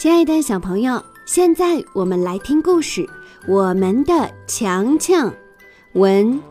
[0.00, 3.06] 亲爱的小朋友，现在我们来听故事。
[3.46, 5.30] 我们的强强，
[5.92, 6.42] 文，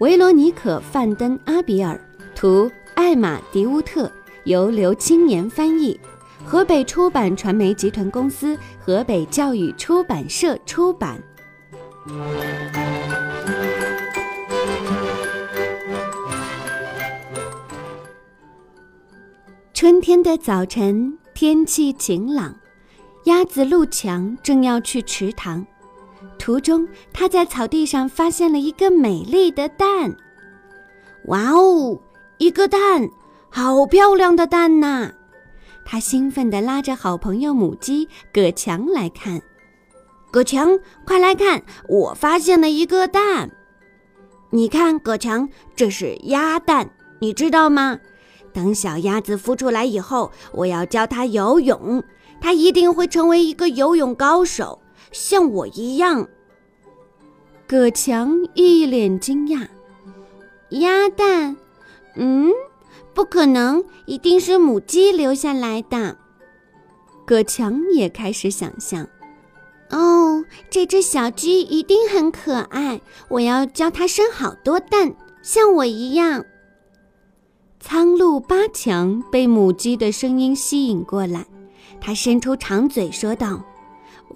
[0.00, 1.98] 维罗妮可·范登阿比尔，
[2.34, 4.12] 图，艾玛·迪乌特，
[4.44, 5.98] 由刘青年翻译，
[6.44, 11.18] 河北出版传媒集团公司、河北教育出版社出版。
[19.72, 22.54] 春天的早晨，天气晴朗。
[23.24, 25.66] 鸭子路强正要去池塘，
[26.38, 30.16] 途中他在草地上发现了一个美丽的蛋。
[31.26, 32.00] 哇哦，
[32.38, 33.10] 一个蛋，
[33.50, 35.12] 好漂亮的蛋呐！
[35.84, 39.42] 他兴奋地拉着好朋友母鸡葛强来看。
[40.30, 43.50] 葛强，快来看，我发现了一个蛋！
[44.50, 47.98] 你看，葛强，这是鸭蛋，你知道吗？
[48.58, 52.02] 等小鸭子孵出来以后，我要教它游泳。
[52.40, 54.80] 它一定会成为一个游泳高手，
[55.12, 56.26] 像我一样。
[57.68, 59.68] 葛强一脸惊讶
[60.70, 61.56] ：“鸭蛋？
[62.16, 62.50] 嗯，
[63.14, 66.16] 不可能，一定是母鸡留下来的。”
[67.24, 69.06] 葛强也开始想象
[69.90, 76.44] ：“哦，这只小鸡一定很可爱，我要教它生好多蛋，像我一样。”
[77.80, 81.46] 苍鹭八强被母鸡的声音吸引过来。
[82.00, 83.62] 他伸出长嘴说道：“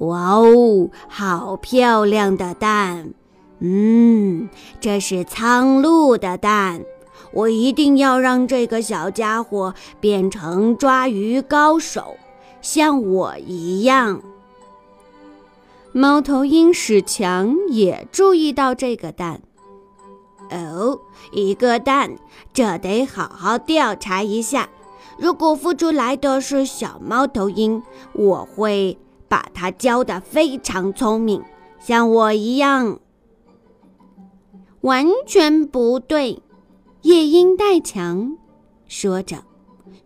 [0.00, 3.12] 哇哦，好漂亮的蛋！
[3.60, 4.48] 嗯，
[4.80, 6.82] 这是苍鹭的蛋。
[7.32, 12.16] 我一定要让这个小家伙变成抓鱼高手，
[12.60, 14.22] 像我一样。”
[15.92, 19.42] 猫头鹰史强也注意到这个蛋。
[20.50, 21.00] 哦，
[21.30, 22.16] 一个蛋，
[22.52, 24.68] 这得好好调查一下。
[25.18, 31.42] 如果孵出来的是小猫头鹰，我会把它教得非常聪明，
[31.80, 32.98] 像我一样。
[34.80, 36.42] 完全不对，
[37.02, 38.36] 夜莺带强
[38.88, 39.44] 说着。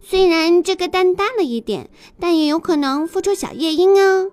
[0.01, 1.91] 虽然这个蛋大了一点，
[2.21, 4.27] 但也有可能孵出小夜莺啊！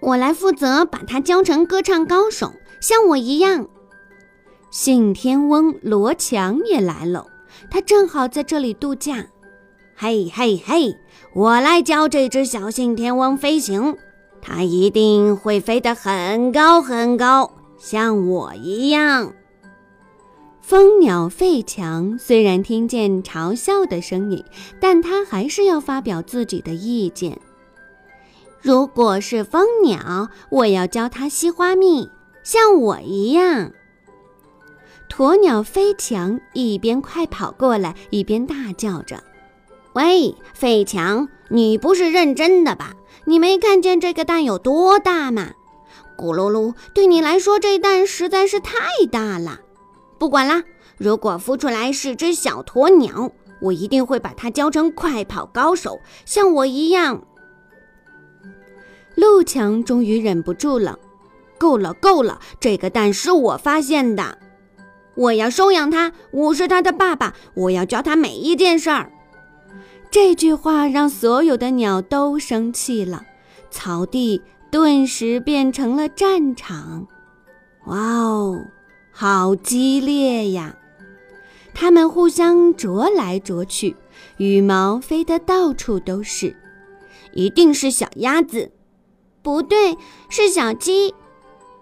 [0.00, 3.66] 我来负责把它教成歌唱高手，像我一样。
[4.70, 7.26] 信天翁罗强也来了，
[7.70, 9.26] 他正好在这里度假。
[9.96, 10.94] 嘿嘿嘿！
[11.34, 13.96] 我来教这只小信天翁飞行，
[14.40, 19.32] 它一定会飞得很高很高，像我一样。
[20.60, 24.44] 蜂鸟费强虽然听见嘲笑的声音，
[24.78, 27.40] 但他还是要发表自己的意见。
[28.60, 32.10] 如果是蜂鸟，我要教它吸花蜜，
[32.42, 33.72] 像我一样。
[35.08, 39.22] 鸵鸟飞强一边快跑过来，一边大叫着。
[39.94, 42.94] 喂，费强，你不是认真的吧？
[43.24, 45.50] 你没看见这个蛋有多大吗？
[46.16, 48.74] 咕噜噜，对你来说，这蛋实在是太
[49.10, 49.60] 大了。
[50.18, 50.62] 不管啦，
[50.96, 57.22] 如果孵出来是只小鸵鸟，我一定会把它教成快跑高手，像我一样。
[59.14, 60.98] 陆强终于忍不住了，
[61.58, 64.38] 够了，够了，这个蛋是我发现的，
[65.18, 69.10] 我要收养它，我是它的爸爸，我要教它每一件事儿。
[70.12, 73.24] 这句话让所有的鸟都生气了，
[73.68, 74.40] 草地
[74.70, 77.08] 顿时变成了战场。
[77.86, 78.64] 哇哦，
[79.10, 80.76] 好激烈呀！
[81.74, 83.96] 它们互相啄来啄去，
[84.36, 86.54] 羽毛飞得到处都是。
[87.32, 88.70] 一定是小鸭子，
[89.42, 89.98] 不对，
[90.28, 91.12] 是小鸡，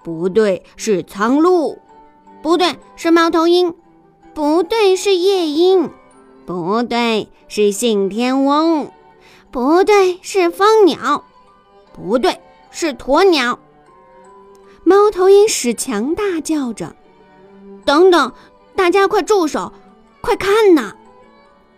[0.02, 1.78] 不对，是苍鹭，
[2.46, 3.74] 不对，是猫头鹰，
[4.32, 5.90] 不对，是夜莺。
[6.46, 8.86] 不对，是信天翁；
[9.50, 11.24] 不对，是蜂鸟；
[11.92, 13.58] 不对，是鸵鸟。
[14.84, 16.94] 猫头鹰史强大叫着
[17.84, 18.32] ：“等等，
[18.76, 19.72] 大家快住手！
[20.20, 20.94] 快看呐，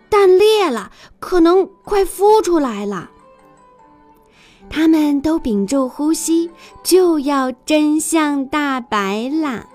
[0.07, 3.09] 蛋裂了，可能快孵出来了。”
[4.69, 6.51] 他们都屏住呼吸，
[6.83, 9.65] 就要真相大白啦！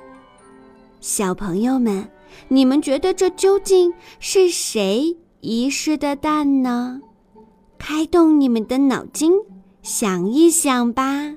[1.06, 2.08] 小朋友们
[2.48, 6.98] 你们觉得这究竟是谁遗失的蛋呢？
[7.76, 9.30] 开动你们的脑筋
[9.82, 11.34] 想一想吧。